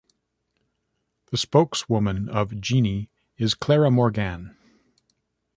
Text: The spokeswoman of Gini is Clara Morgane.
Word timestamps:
The 1.29 1.37
spokeswoman 1.37 2.27
of 2.27 2.49
Gini 2.53 3.09
is 3.37 3.53
Clara 3.53 3.91
Morgane. 3.91 4.57